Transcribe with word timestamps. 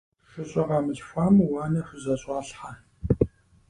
ШыщӀэ 0.29 0.63
къамылъхуам 0.67 1.35
уанэ 1.41 1.81
хузэщӀалъхьэ. 1.87 2.71